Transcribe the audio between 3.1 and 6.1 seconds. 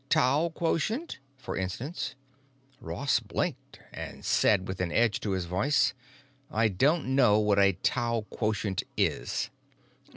blinked and said, with an edge to his voice: